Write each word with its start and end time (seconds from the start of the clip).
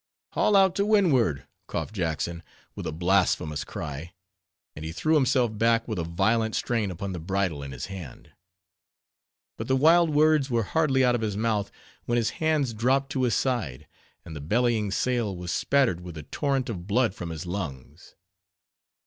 "Haul 0.31 0.55
out 0.55 0.73
to 0.77 0.85
windward!" 0.87 1.45
coughed 1.67 1.93
Jackson, 1.93 2.41
with 2.73 2.87
a 2.87 2.91
blasphemous 2.91 3.63
cry, 3.63 4.13
and 4.75 4.83
he 4.83 4.91
threw 4.91 5.13
himself 5.13 5.55
back 5.55 5.87
with 5.87 5.99
a 5.99 6.03
violent 6.03 6.55
strain 6.55 6.89
upon 6.89 7.11
the 7.13 7.19
bridle 7.19 7.61
in 7.61 7.71
his 7.71 7.85
hand. 7.85 8.31
But 9.57 9.67
the 9.67 9.75
wild 9.75 10.09
words 10.09 10.49
were 10.49 10.63
hardly 10.63 11.05
out 11.05 11.13
of 11.13 11.21
his 11.21 11.37
mouth, 11.37 11.69
when 12.05 12.15
his 12.17 12.31
hands 12.41 12.73
dropped 12.73 13.11
to 13.11 13.21
his 13.21 13.35
side, 13.35 13.87
and 14.25 14.35
the 14.35 14.41
bellying 14.41 14.89
sail 14.89 15.37
was 15.37 15.51
spattered 15.51 16.01
with 16.01 16.17
a 16.17 16.23
torrent 16.23 16.67
of 16.67 16.87
blood 16.87 17.13
from 17.13 17.29
his 17.29 17.45
lungs. 17.45 18.15